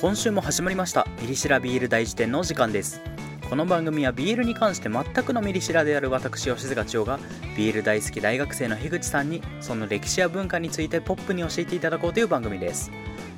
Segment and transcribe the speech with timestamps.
[0.00, 1.06] 今週も始まりました。
[1.20, 3.00] ミリシラビール大辞典の時間です。
[3.48, 7.18] この番組はビールに関して全くのミリシラである私吉塚千代が
[7.56, 12.90] ビール大好き大学生の樋口さんにその歴史や文化についてポップに教えていただこうという番組です。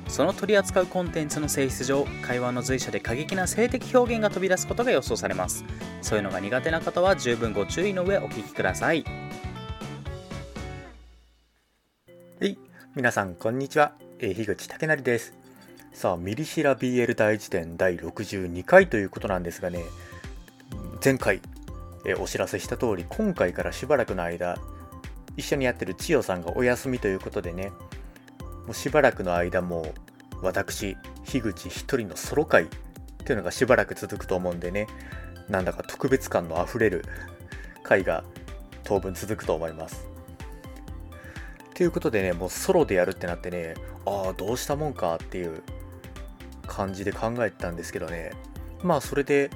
[0.07, 5.63] その取り扱うコンテンツの性質上会話の随所で過激な性的表現が飛び出すことが予想されます。
[6.01, 9.05] そういうのが苦手な方は十分ご注意の上お聞きください。
[12.41, 12.57] はい
[12.95, 15.36] 皆さんこんにちは、えー、樋口武成です。
[15.97, 19.83] さあミリシラ BL 大辞典第62回ということなんですがね
[21.03, 21.41] 前回、
[22.05, 24.59] え、お知らせした通り今回からしばらくの間
[25.37, 27.71] 一緒にやってる千代さんがお休みということでね
[28.67, 29.91] もうしばらくの間も
[30.43, 32.67] 私樋口一人のソロ会っ
[33.25, 34.85] ていうのがしばらく続くと思うんでね
[35.49, 37.05] なんだか特別感のあふれる
[37.81, 38.23] 回が
[38.83, 40.05] 当分続くと思います。
[41.73, 43.73] ということでねもうソロでやるってなってね
[44.05, 45.63] ああどうしたもんかっていう
[46.67, 48.31] 感じで考えてたんですけどね
[48.83, 49.49] まあそれで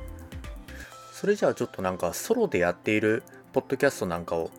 [1.13, 4.49] それじゃあちょっとなんかソロでやっているポッドキャストなんかを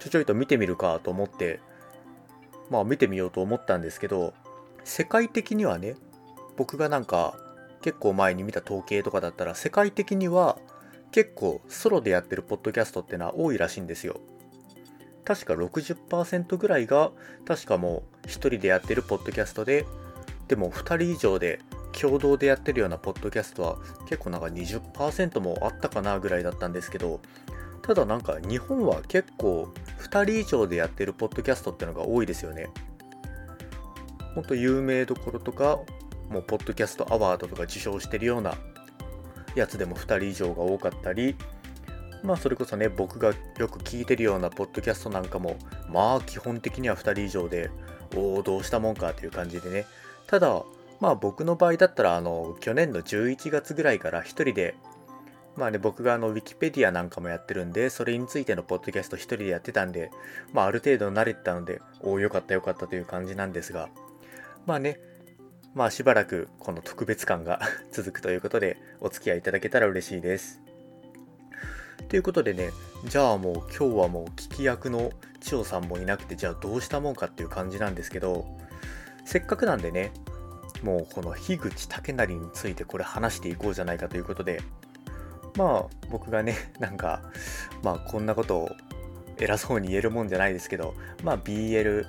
[0.00, 1.60] ちょちょいと見てみるかと思って
[2.70, 4.34] まあ見てみようと思ったんですけど
[4.82, 5.94] 世界的にはね
[6.56, 7.36] 僕がなんか
[7.82, 10.58] 結構前に見た統計とかだったら世界的には
[11.12, 14.20] 結構ソロでやってるポッドキャストってのは多いらしいんですよ。
[15.24, 17.12] 確か60%ぐらいが
[17.46, 19.86] 確かもう1人でやってるポッドキャストで
[20.48, 21.60] でも2人以上で
[21.98, 27.20] 共同でやってるようなポッドキャストは結構なんか20%もあったかなぐらいだったんですけど
[27.82, 32.68] ただなんか日本は結構2人以上でやってるポッドキャストってのが多いですよね。
[34.34, 35.80] ほんと有名どころとか、
[36.28, 38.54] もうポッドキャストアワードとか受賞してるような
[39.56, 41.36] やつでも2人以上が多かったり、
[42.22, 45.56] まあそれこそね、僕がよく聞いてるようなポッドキャストなんかも、
[45.88, 47.70] まあ基本的には2人以上で、
[48.14, 49.86] おお、どうしたもんかという感じでね。
[50.26, 50.62] ただ、
[51.00, 54.74] まあ僕の場合だったら、あの、去年の11月ぐらいから1人で
[55.56, 60.10] まあね、僕があの、ウィキペディアなんかもやってるんで、それについてのポッドキャスト一人でやってたんで、
[60.52, 63.88] まあある程度慣れてたので、おお、よかったよかったという感じなんですが、
[64.64, 65.00] まあね、
[65.74, 67.60] まあしばらくこの特別感が
[67.90, 70.60] 続くということで、お付き合いいただけたら嬉しいです。
[72.08, 72.70] ということでね、
[73.04, 75.10] じゃあもう今日はもう聞き役の
[75.40, 78.46] 千代さんもいなくて、じゃあどうしたもんかっていう感じなんですけど、
[79.24, 80.12] せっかくなんでね、
[80.82, 84.60] もうこの樋口武成についてこれ話していこうじゃないかということで、
[85.56, 87.22] まあ僕がね なんか
[87.82, 88.70] まあこんなことを
[89.38, 92.06] 偉そうに言えるもんじゃないですけどまあ BL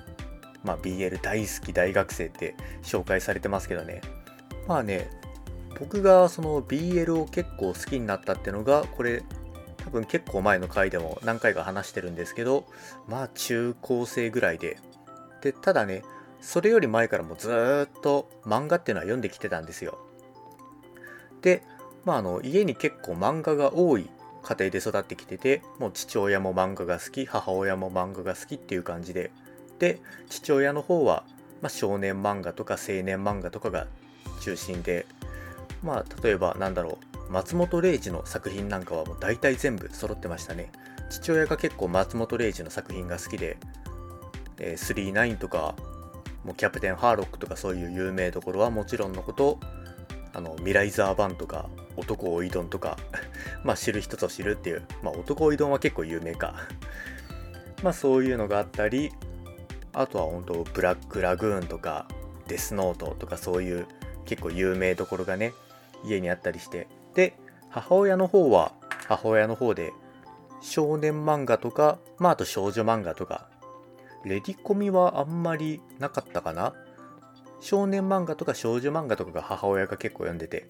[0.64, 4.00] まあ BL 大好き大学生って紹介されてますけどね。
[4.66, 5.10] まあね
[5.78, 9.22] 僕がその BL を結構好きになったってのがこれ
[9.78, 12.66] 多分結構前の回でも何回か話してるんですけど
[13.08, 14.78] まあ中高生ぐらいで。
[15.42, 16.02] でただね
[16.42, 19.98] それより前からもずっと漫画っていうのは読んできてたんですよ。
[21.40, 21.62] で
[22.04, 24.10] まあ、あの家に結構漫画が多い
[24.42, 29.30] 家庭で育ってきててもう父親も漫画が好き母親も漫画が好きっていう感じで。
[29.78, 31.24] で父親の方は、
[31.60, 33.88] まあ、少年漫画とか青年漫画とかが
[34.40, 35.06] 中心で
[35.82, 36.98] まあ例えばなんだろ
[37.28, 40.70] う松本零士の作品なんかはもう大体全部揃ってましたね。
[41.10, 43.58] 父親が結構松本零士の作品が好きで
[44.58, 45.74] 「えー、39」とか
[46.44, 49.58] もうキャプテンハーロックとかそういう有名どころはもちろんのこと
[50.34, 52.96] あのミライザー版とか男おいどんとか
[53.64, 56.54] まあ知る人ぞ知るっていう、まあ男おいどんは結構有名か
[57.82, 59.12] まあそういうのがあったり、
[59.92, 62.06] あとは本当ブラックラグーンとか
[62.46, 63.86] デスノートとかそういう
[64.24, 65.52] 結構有名どころがね、
[66.04, 66.86] 家にあったりして。
[67.14, 67.36] で、
[67.70, 68.72] 母親の方は
[69.08, 69.92] 母親の方で
[70.60, 73.48] 少年漫画とか、まああと少女漫画とか、
[74.24, 76.74] レディコミはあんまりなかったかな？
[77.60, 80.66] 少年漫画とか少女漫画とかが母親が結構読んでて、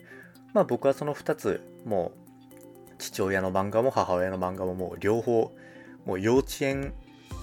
[0.53, 5.53] まあ僕はその2つ、もう父親の漫画も母親の漫画ももう両方、
[6.05, 6.93] もう幼稚園、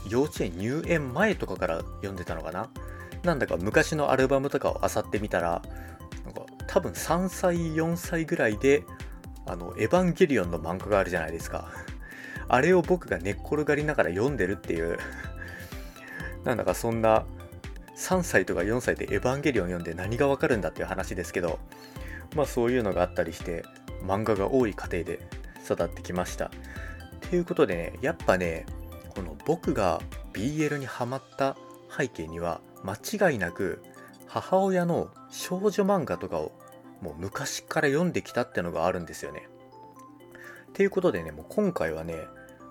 [0.07, 2.69] 幼稚園入園前とかから読んでたのかな？
[3.23, 5.61] なんだか昔のアルバムとかを漁ってみたら、
[6.25, 8.83] なんか多分3歳、4歳ぐらいで、
[9.45, 11.69] あの、エヴァンゲリオンの漫画があるじゃないですか。
[12.47, 14.99] あれを僕が寝っ転がりながら読んでるっていう。
[16.43, 17.25] なんだかそんな
[17.95, 21.59] 3歳とか4歳でエヴァンゲリオン読んで何がわかるんだっていう話ですけど、
[22.35, 23.65] まあそういうのがあったりして
[24.05, 25.19] 漫画が多い家庭で
[25.65, 26.49] 育ってきました。
[27.29, 28.65] ということでねやっぱね
[29.15, 30.01] この僕が
[30.33, 31.57] BL にハマった
[31.95, 33.83] 背景には間違いなく
[34.25, 36.51] 母親の少女漫画とかを
[37.01, 39.47] もう昔から読んできたってのがあるんですよね。
[40.69, 42.15] っていうことでねもう今回はね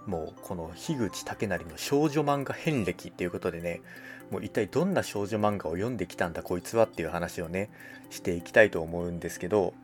[0.08, 3.82] もうこの樋口武成の少女漫画遍歴っていうことでね
[4.30, 7.68] もう一体どんな少女漫画を読んできたんだこいつはっていう話をね
[8.08, 9.74] していきたいと思うんですけど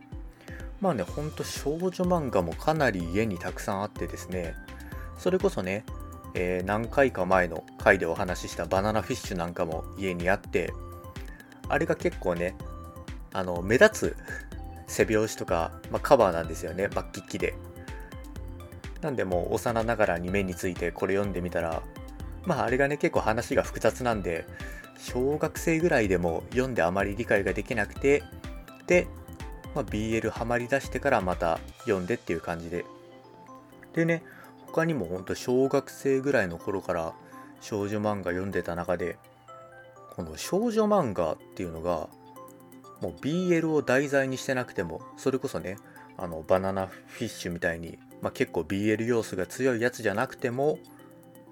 [0.81, 4.55] まあねほんと少女漫画もかなり家にたくさんあってですね
[5.19, 5.85] それこそね、
[6.33, 10.73] えー、何回か前の回でお話ししたバナナフィッシュなんかも家にあって
[11.69, 12.57] あれが結構ね
[13.35, 14.17] あの目立つ
[14.87, 17.55] 背拍子とか、まあ、カバーなんですよねバッキッキで。
[19.05, 21.83] なんでも幼ながらに目についてこれ読んでみたら
[22.47, 24.47] まああれがね結構話が複雑なんで
[24.99, 28.23] 小学生ぐらいでも読んであまり理解ができなくて
[28.87, 29.07] で、
[29.75, 32.87] まあ、BL ハマりだしてからまた読んでっていう感じで。
[33.93, 34.23] でね
[34.67, 37.13] 他にもほんと小学生ぐらいの頃から
[37.61, 39.19] 少女漫画読んでた中で
[40.17, 42.09] この少女漫画っていうのが
[43.01, 45.77] もう BL を題材にしてなくてもそれこそね
[46.17, 50.79] あのバナナフィッシュみたいに、まあ、結構 BL 要素が強いやつじゃなくても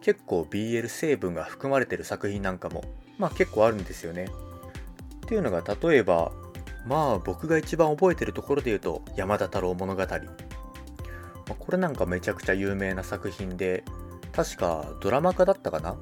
[0.00, 2.82] 結構 BL 成分が含まれてる作品なんかも
[3.18, 4.24] まあ結構あるんですよね。
[5.26, 6.32] っていうのが例えば
[6.86, 10.02] まあ僕が一番覚えてるところで言うと山田太郎物語。
[10.02, 13.84] まあ、これなんかめちゃくちゃ有名な作品で
[14.32, 15.96] 確かドラマ化だったかな？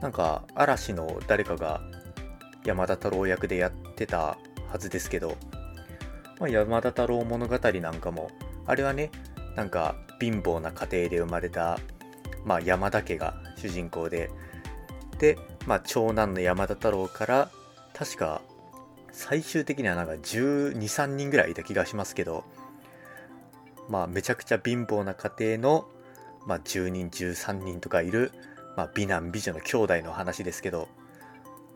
[0.00, 1.80] なんか嵐の誰かが
[2.64, 4.38] 山田太郎役でやってた
[4.70, 5.36] はずですけど、
[6.38, 8.30] まあ、山田太郎物語なんかも
[8.66, 9.10] あれはね
[9.56, 11.78] なんか貧乏な家庭で生まれた、
[12.44, 14.30] まあ、山田家が主人公で
[15.18, 17.50] で、まあ、長男の山田太郎から
[17.92, 18.42] 確か
[19.12, 22.44] 最終的にはなんか1 2 3人ぐらいいた気がしますけど
[23.88, 25.88] まあめちゃくちゃ貧乏な家庭の、
[26.46, 28.32] まあ、10人13人とかいる、
[28.76, 30.88] まあ、美男美女の兄弟の話ですけど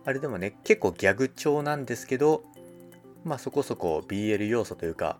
[0.04, 2.42] あれでもね結構ギャグ調なんですけど
[3.24, 5.18] まあそこそこ BL 要素というか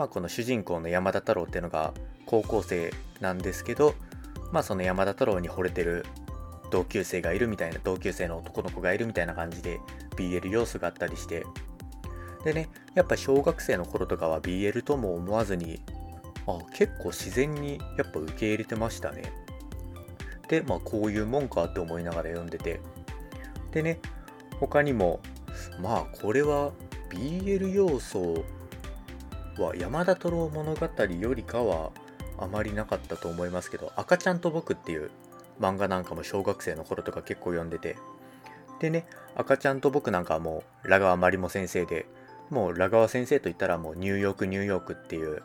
[0.00, 1.92] まあこの主人公の山田太郎っていうのが
[2.24, 3.94] 高校生なんですけど
[4.50, 6.06] まあその山田太郎に惚れてる
[6.70, 9.78] 同級生がいるみたいな同級生の男の子がいるみたいな感じで
[10.16, 11.44] BL 要素があったりして
[12.44, 15.82] でねやっぱ小学生の頃とかは BL とも思わずに
[16.46, 19.24] あ結構自然にやっぱ受け入れてましたね。
[20.48, 22.80] でまあこういうもんかって思いながら読んでて
[23.70, 24.00] でね
[24.60, 25.20] 他にも
[25.78, 26.72] まあこれは
[27.10, 28.46] BL 要素
[29.64, 31.90] は山田太郎物語よりかは
[32.38, 35.10] あまりなかったと思いますけど「赤ちゃんと僕」っていう
[35.60, 37.96] 漫画なんかも小学生の頃とか結構読んでて。
[38.78, 42.06] でね赤ちゃんと僕なんかはもうラガワマリモ先生で
[42.48, 45.42] もうラガワ先生といったらもうニューヨークニューヨークっていう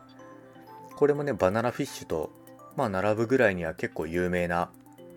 [0.95, 2.31] これもねバナナフィッシュと
[2.77, 4.69] まあ並ぶぐらいには結構有名な、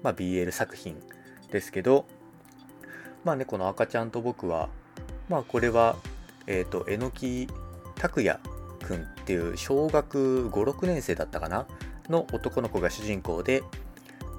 [0.02, 1.00] まあ、BL 作品
[1.52, 2.06] ですけど
[3.24, 4.68] まあね、この赤ちゃんと僕は、
[5.28, 5.96] まあこれは、
[6.46, 7.48] えっ、ー、と、えのき
[7.96, 8.38] 拓也
[8.88, 11.66] くんっていう小学5、6年生だったかな
[12.08, 13.62] の男の子が主人公で、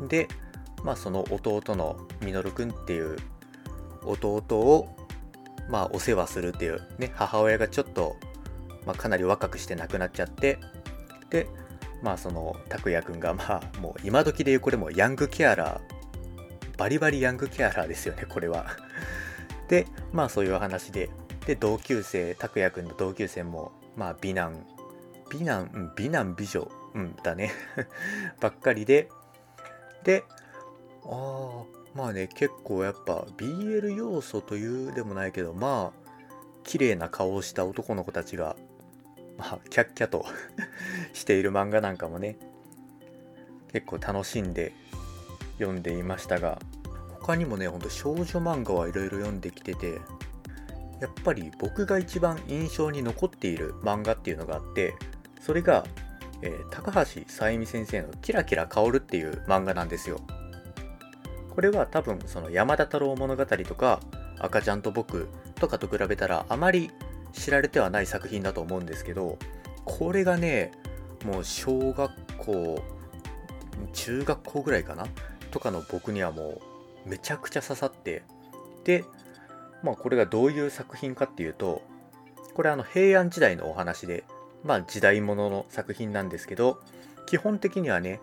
[0.08, 0.28] で、
[0.84, 3.18] まあその弟のみのるくんっていう
[4.04, 4.96] 弟を、
[5.70, 8.16] まあお世話するっていうね、母親がちょっと、
[8.88, 10.58] まあかなり若くして亡くなっちゃって、
[11.30, 11.48] で、
[12.02, 18.66] まあその拓也くんがまあもう今時でいうこれもヤングケアラーバリバリヤングケアラーですよね、これは。
[19.68, 21.10] で、まあそういう話で、
[21.50, 24.68] で、同級生、拓也くんの同級生も、まあ美男、
[25.32, 27.52] 美男、うん、美男美女、うん、だね。
[28.40, 29.10] ばっかりで、
[30.04, 30.24] で、
[31.06, 31.64] ああ、
[31.96, 36.10] まあね、結構やっぱ BL 要素というでもないけど、まあ、
[36.62, 38.56] 綺麗な顔をした男の子たちが、
[39.36, 40.28] まあ、キャッキャと
[41.14, 42.38] している漫画なんかもね、
[43.72, 44.72] 結構楽しんで
[45.58, 46.60] 読んでいましたが
[47.22, 50.00] 他にもねほんと少女漫画はいろいろ読んできてて
[51.00, 54.96] やっぱり僕が一番印象に残っている漫画っていうのがあって
[55.42, 55.86] それが、
[56.42, 60.20] えー、高橋さゆみ先生の「キラキラ香る」っていう漫画なんですよ。
[61.50, 64.00] これは多分その山田太郎物語とか
[64.40, 66.92] 赤ちゃんと僕とかと比べたらあまり
[67.34, 69.38] 知られてはない作品だと思うんですけど
[69.84, 70.72] これがね
[71.26, 72.82] もう小学校
[73.94, 75.06] 中学校ぐらいかな？
[75.52, 76.62] とかの僕にはも
[77.06, 78.24] うめちゃくちゃ刺さって
[78.84, 79.04] で
[79.84, 81.82] まあこれがどういう作品かっていうと
[82.54, 84.24] これあの平安時代のお話で
[84.64, 86.80] まあ時代物のの作品なんですけど
[87.26, 88.20] 基本的にはね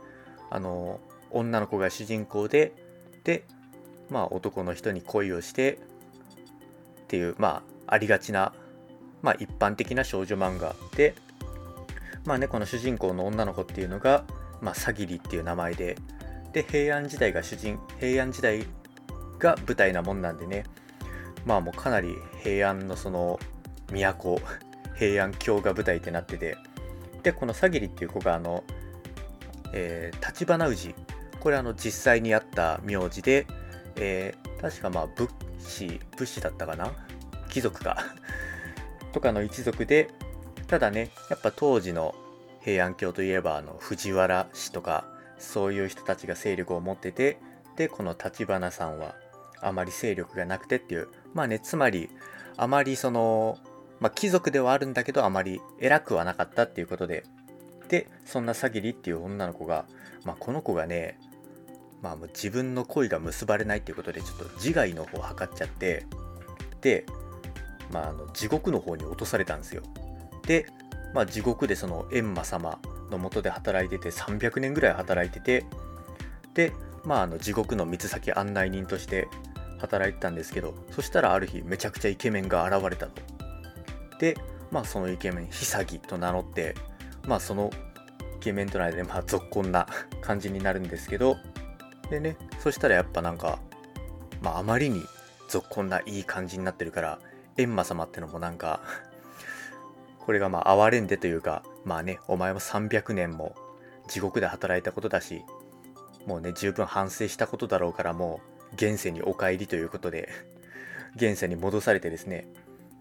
[0.50, 2.72] あの女の子が主人公で
[3.24, 3.44] で
[4.10, 8.52] まあ男の人に恋をしてっていうまあありがちな
[9.22, 11.14] まあ一般的な少女漫画で
[12.24, 14.24] まあねこの主人公の女の子っていうのが
[14.60, 15.96] まあ、サギリっていう名前で
[16.52, 18.64] で平安時代が主人平安時代
[19.38, 20.64] が舞台なもんなんでね
[21.46, 23.40] まあもうかなり平安のその
[23.88, 24.40] 都
[24.96, 26.58] 平安京が舞台ってなってて
[27.22, 28.62] でこのサギリっていう子があの
[29.72, 30.94] えー、立花氏。
[31.40, 33.46] これあの実際にあった名字で、
[33.96, 35.28] えー、確かまあ武
[35.60, 36.90] 士武士だったかな？
[37.48, 37.98] 貴族か
[39.12, 40.10] とかの一族で
[40.66, 42.14] ただねやっぱ当時の
[42.62, 45.04] 平安京といえばあの藤原氏とか
[45.38, 47.38] そういう人たちが勢力を持ってて
[47.76, 49.14] でこの立花さんは
[49.60, 52.10] あまり勢力がなくてっていうまあねつまり
[52.56, 53.58] あまりその、
[54.00, 57.24] まあ、貴族ではあるんだけどあまり偉くはなかったっていうことで。
[57.88, 59.84] でそんなさぎりっていう女の子が、
[60.24, 61.20] まあ、この子がね
[62.02, 66.06] まあ、もう自分の恋が結ばれないっていうことでちょっと自害の方を図っちゃって
[66.80, 67.06] で、
[67.90, 69.82] まあ、あの地獄の方に落とされたんですよ。
[70.46, 70.66] で、
[71.14, 72.78] まあ、地獄でその閻魔様
[73.10, 75.64] のもとで働いてて300年ぐらい働いてて
[76.54, 76.72] で、
[77.04, 79.28] まあ、あの地獄の水先案内人として
[79.78, 83.22] 働いてたんですけどそしたらある日めちゃくちゃイケメンが現れたと。
[84.18, 84.36] で
[84.70, 86.74] まあそのイケメン潔と名乗って
[87.26, 87.70] まあその
[88.36, 89.86] イケメンとの間でまあ続婚な
[90.20, 91.36] 感じになるんですけど
[92.10, 93.58] でねそしたらやっぱなんか
[94.40, 95.02] まああまりに
[95.48, 97.18] 続婚ないい感じになってるから
[97.56, 98.80] 閻魔様ってのもなんか
[100.18, 103.54] これがまあ哀れんでというかまあねお前も300年も
[104.08, 105.42] 地獄で働いたことだし
[106.26, 110.28] もうね十分反省したことだろうからもう現世にお帰りということで
[111.16, 112.46] 現世に戻されてですね。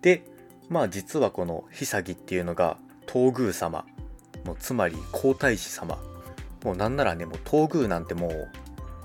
[0.02, 0.24] で
[0.70, 2.78] まあ実はこの妃っていうのが
[3.12, 3.86] 東宮様。
[4.46, 5.98] もうつまり皇太子様。
[6.64, 8.50] もうなんならねもう東宮なんてもう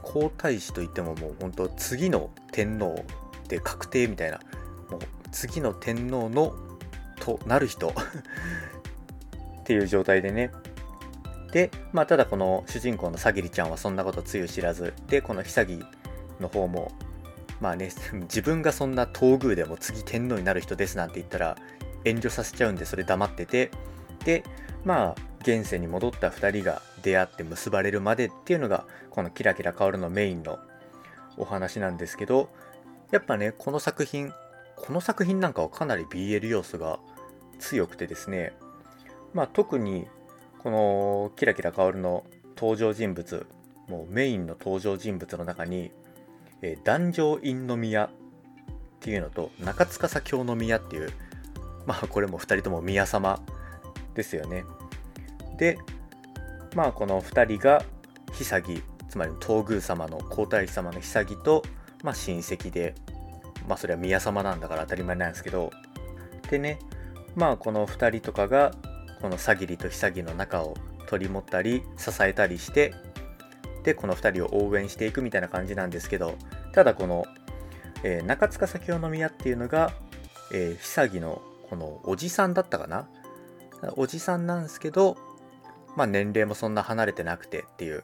[0.03, 3.05] 皇太子といってももう本当次の天皇
[3.49, 4.39] で確定みたいな。
[4.91, 5.01] もう
[5.33, 6.55] 次の天皇の
[7.21, 7.89] となる人。
[9.61, 10.51] っていう状態でね。
[11.53, 14.95] でまあただこの主人公のさぎりちゃんはそんなことつゆ知らず。
[15.09, 15.85] でこの妃
[16.41, 16.93] の方も
[17.61, 17.91] まあね
[18.23, 21.57] 自分がそんな東宮でも次天皇になる人ですなんて言ったら
[22.05, 23.71] 遠慮させちゃうんでそれ黙ってて
[24.25, 24.43] で
[24.85, 30.59] まあ現世に戻った2人が出会って結ばれるまでっていうのがこの「キラキラ変わる」のメインの
[31.37, 32.51] お話なんですけど
[33.11, 34.33] やっぱねこの作品
[34.77, 36.99] この作品なんかはかなり BL 要素が
[37.59, 38.53] 強くてですね
[39.33, 40.09] まあ特に
[40.59, 42.25] この「キラキラ変わる」の
[42.57, 43.47] 登場人物
[43.89, 45.91] もうメインの登場人物の中に
[46.63, 48.11] えー、壇上院宮っ
[49.01, 51.11] ていうのと中司京宮っていう
[51.87, 53.41] まあこれも2人とも宮様
[54.15, 54.65] ですよね。
[55.59, 55.79] で
[56.75, 57.83] まあこの2人が
[58.33, 61.63] 妃つまり東宮様の皇太子様の妃と、
[62.03, 62.95] まあ、親戚で
[63.67, 65.71] まあそれは宮様なんだから当たり前なんですけど
[66.51, 66.79] でね
[67.35, 68.73] まあこの2人とかが
[69.21, 70.77] このさぎりと妃の仲を
[71.07, 72.95] 取り持ったり支えたりして
[73.83, 76.35] でこの2人を応援していくみたいな感じなんですけど
[76.73, 77.27] ただこの、
[78.03, 79.93] えー、中塚先ほ宮っていうのが、
[80.53, 83.09] えー、久木のこのおじさんだったかな？
[83.97, 85.17] おじさんなんですけど、
[85.97, 88.03] まあ、年齢もそんな離れてなくてっていう。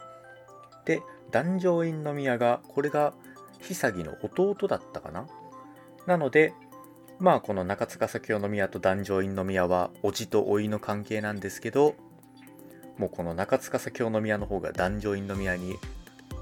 [0.86, 3.12] で壇上院宮がこれが
[3.60, 5.26] 久木の弟だったかな？
[6.06, 6.54] なので
[7.18, 11.96] まあこの中塚先ほ宮と壇上院宮は叔父と甥の関係なんですけど
[12.98, 15.76] もうこの中塚京宮の方が壇上院宮に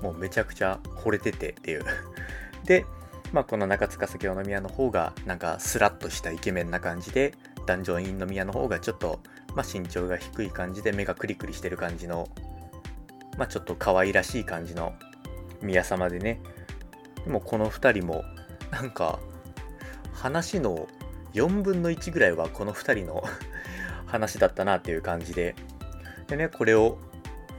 [0.03, 1.85] もうめちゃくちゃ惚れててっていう。
[2.65, 2.87] で、
[3.33, 7.35] まあ、この中塚京宮の方がなんかスラッとしたイケメンな感じで
[7.67, 9.21] 壇上院宮の方がちょっと、
[9.55, 12.29] まあ、身長が低い感じで目がクリクリしてる感じの、
[13.37, 14.95] まあ、ちょっと可愛らしい感じの
[15.63, 16.41] 宮様でね。
[17.25, 18.23] でもこの2人も
[18.71, 19.19] なんか
[20.13, 20.87] 話の
[21.33, 23.25] 4分の1ぐらいはこの2人の
[24.07, 25.55] 話だったなっていう感じで。
[26.27, 26.99] でね、これを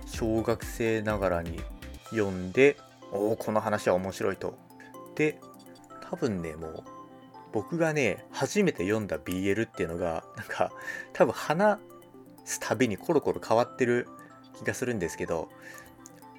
[0.06, 1.60] 小学生ながらに
[2.10, 2.78] 読んで、
[3.12, 4.58] おお、この話は面白いと。
[5.16, 5.40] で、
[6.10, 6.84] 多分ね、もう、
[7.52, 10.72] 僕がね、初めて読んだ BL っていうのが、なんか、
[11.14, 11.80] 多分話
[12.44, 14.08] すたびにコロコロ変わってる
[14.58, 15.50] 気がするんですけど、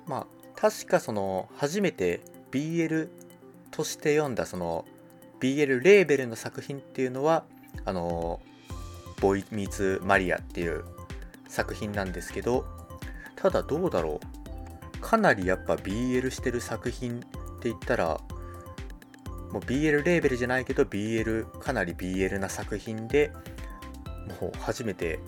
[0.07, 3.09] まあ、確かその、初めて BL
[3.71, 4.85] として読んだ、その、
[5.41, 7.45] BL レーベルの作品っていうのは、
[7.85, 8.41] あの、
[9.21, 10.85] ボイ・ミツ・マリアっていう
[11.49, 12.67] 作品なんですけど
[13.35, 14.47] ただどうだろう。
[15.01, 17.21] かなりやっぱ BL してる作品っ
[17.61, 18.21] て言ったら
[19.53, 23.31] もう BL レーベルじゃないけど BL かなり BL な作品で
[24.41, 25.21] もう初めて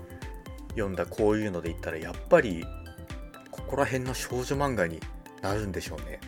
[0.71, 2.65] 読んだこういうので言ったらやっぱり
[3.51, 5.01] ここら辺の少女漫画に
[5.43, 6.21] なるんでしょうね。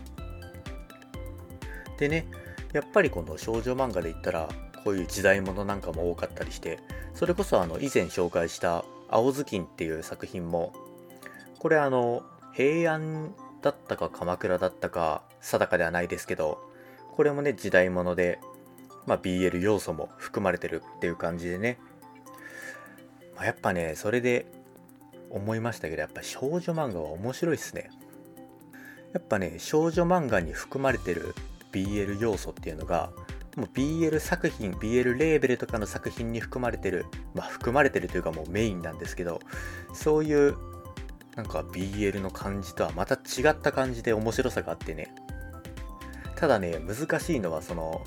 [1.99, 2.27] でね
[2.73, 4.49] やっぱりこの少女漫画で言ったら
[4.85, 6.79] こういう時代物なんかも多かったりして
[7.15, 10.73] それこそあの以前紹介した青ずきんっていう作品も、
[11.59, 12.23] これあの、
[12.55, 16.59] 平安だったか鎌倉だったか定かではないですけど、
[17.13, 18.39] これもね、時代物で、
[19.07, 21.79] まあ、BL 要素も含まれてるっていう感じでね、
[23.37, 24.47] まあ、やっぱね、それで
[25.31, 27.91] 思いましたけどやっぱ少女漫画は面白いっすね。
[29.13, 31.35] やっぱね少女漫画に含まれてる
[31.73, 33.11] BL 要素っていうのが
[33.61, 39.41] も BL 作品 BL レーベルとかの作品に含まれてるまあ含まれてるというかもうメインなんですけど
[39.93, 40.57] そういう
[41.37, 45.15] なんか BL の感じとはまた違った感じで面白さがあってね。
[46.35, 48.03] ただね難しいのはその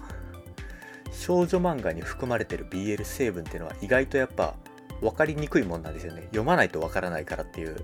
[1.11, 4.55] 少女漫画に含まれてる BL 成分っていうのは意外とやっぱ
[5.01, 6.23] 分かりにくいもんなんですよね。
[6.23, 7.77] 読まないと分からないからっていう。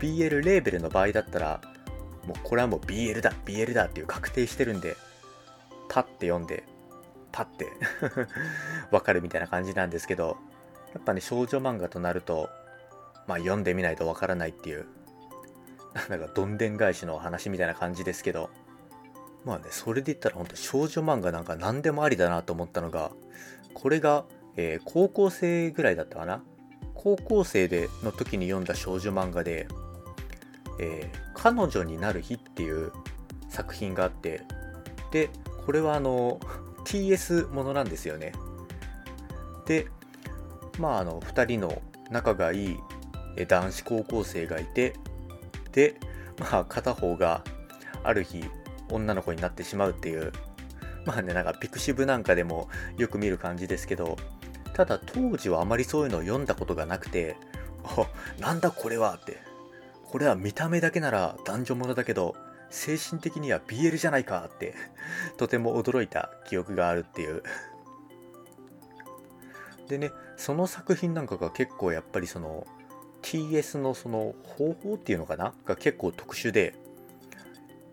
[0.00, 1.60] BL レーベルの場合だったら
[2.26, 4.96] もうこれはもう BL だ BL だっていう確定してるんで
[5.88, 6.64] パッて読んで
[7.32, 7.72] パッて
[8.90, 10.36] 分かるみたいな感じなんですけど
[10.92, 12.48] やっぱね少女漫画となると
[13.26, 14.86] まあ読んでみないと分からないっていう
[16.08, 18.50] なんかどんでん返しの話みたいな感じですけど
[19.44, 23.12] まあねそれで言ったら本当少女漫画なんか何でもありだなと思ったのが
[23.74, 24.24] これが、
[24.56, 26.42] えー、高校生ぐらいだったかな？
[26.94, 29.66] 高校生での時に読んだ少女漫画で
[30.80, 32.92] 「えー、彼女になる日」っていう
[33.48, 34.42] 作品があって
[35.14, 35.30] で
[35.64, 36.40] これはあの
[36.84, 38.32] TS ものなんですよね。
[39.64, 39.86] で
[40.78, 41.80] まああの2人の
[42.10, 42.78] 仲がいい
[43.46, 44.94] 男子高校生がいて
[45.70, 45.94] で
[46.38, 47.44] まあ片方が
[48.02, 48.44] ある日
[48.90, 50.32] 女の子になってしまうっていう
[51.06, 52.68] まあねなんかピクシブなんかでも
[52.98, 54.16] よく見る感じですけど
[54.74, 57.36] ただ当時はあまりそういうのを読んだことがなくて
[57.86, 58.08] あ
[58.40, 59.54] なんだこれはって。
[60.14, 62.36] これは見た目だけなら男女ものだけど
[62.74, 64.74] 精神的には BL じゃないかって
[65.38, 67.42] とても驚いた記憶があるっていう。
[69.88, 72.66] でねその作品なんかが結構やっぱりその
[73.22, 75.54] TS のその方法っていうのかな？
[75.64, 76.74] が結構特殊で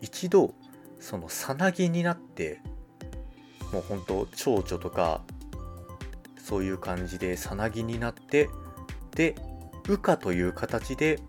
[0.00, 0.54] 一度
[0.98, 2.60] そのさなぎになって
[3.72, 5.22] もうほんと蝶々とか
[6.38, 8.48] そういう感じでさなぎになって
[9.14, 9.36] で
[9.86, 11.20] 羽化という形で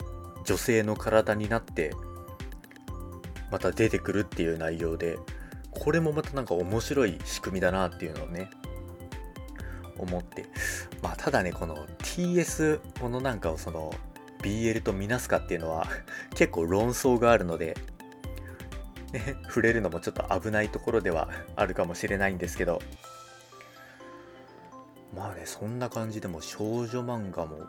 [0.46, 1.94] 女性の体になって
[3.54, 5.20] また出てくるっていう内容で
[5.70, 8.50] これもまたなんか面白い仕組みだなっていうのをね
[9.96, 10.46] 思って。
[11.04, 13.94] まあただねこの TS ものなんかをその
[14.42, 15.88] BL とみなすかっていうのは
[16.34, 17.78] 結構論争があるので
[19.12, 22.82] ね、触れるのもちょっと危ないところではあるかもしれないんですけど。
[25.16, 27.68] まあねそんな感じでも少女漫画も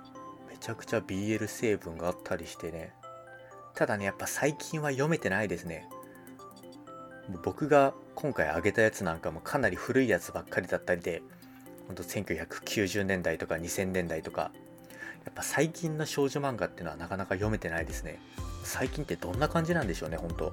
[0.49, 2.95] めちゃくちゃ BL 成分があったりしてね
[3.75, 5.89] ただねやっぱ最近は読めてないですね。
[7.43, 11.23] 僕が今回挙げたやつなんかもかなり古いやつばっかりだったりで
[11.87, 14.53] ほんと1990年代とか2000年代とか
[15.25, 18.21] やっぱ最近の少女漫画っていうのはなかなか読めてないですね。
[18.63, 20.53] 最近ってどんな感じなんでしょうね本当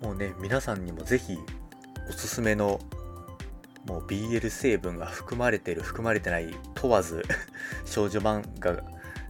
[0.00, 1.38] もうね皆さんにも是非
[2.08, 2.80] おすすめの
[3.86, 7.22] もう BL 成分が含まれてる含まれてない問わず
[7.84, 8.82] 少女漫画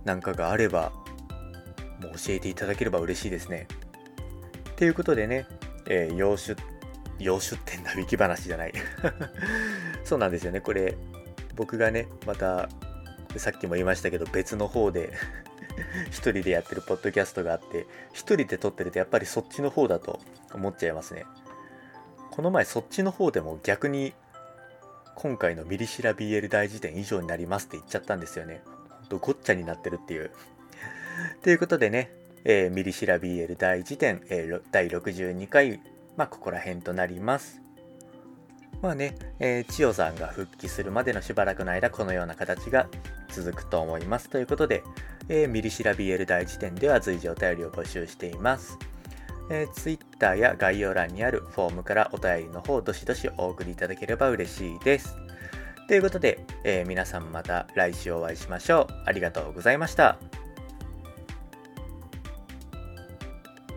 [0.04, 0.92] なんかがあれば
[2.00, 3.66] もう教えていただければ嬉しいですね。
[4.76, 5.46] ということでね、
[5.86, 6.56] えー、洋出
[7.18, 8.72] 洋出店なウィキ話じゃない。
[10.04, 10.60] そうなんですよね。
[10.60, 10.96] これ
[11.54, 12.68] 僕がねまた
[13.36, 15.12] さっきも言いましたけど別の方で
[16.10, 20.20] 一人でやってるポッドキャストがあって一人で撮ってるとやっぱりそっちの方だと
[20.52, 21.26] 思っちゃいますね。
[22.30, 24.14] この前そっちの方でも逆に
[25.14, 28.62] 今回のミリシラ BL 大辞典以上になりますって言っちゃったんですよね。
[29.00, 30.30] ほんとごっちゃになってるっていう。
[31.42, 32.11] ということでね、
[32.44, 35.80] えー、ミリシラ BL 大辞典、えー、第62回
[36.16, 37.61] まあここら辺となります
[38.83, 42.88] まあね、えー、千代さんが復帰するまでのしばらくの間このような形が
[43.28, 44.83] 続くと思いますということで
[45.30, 48.76] えー、ミリシラ BL 大辞典では随時お便りを募集しています。
[49.48, 55.16] えー、Twitter や概要欄にあるフォームからお便りの方どしどしお送りいただければ嬉しいです。
[55.87, 59.02] ということで、えー、皆さんまた来週お会いしましょう。
[59.06, 60.18] ありがとうございました。